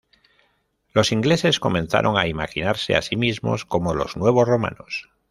[0.93, 5.11] los ingleses comenzaron a imaginarse a sí mismos como los nuevos romanos